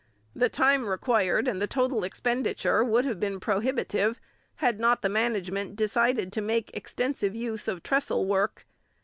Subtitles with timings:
[0.35, 4.19] The time required and the total expenditure would have been prohibitive
[4.55, 8.65] had not the management decided to make extensive use of trestle work.